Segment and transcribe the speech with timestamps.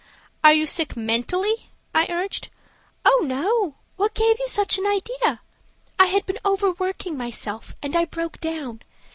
[0.43, 2.49] "Are you sick mentally?" I urged.
[3.05, 5.41] "Oh, no; what gave you such an idea?
[5.99, 8.81] I had been overworking myself, and I broke down.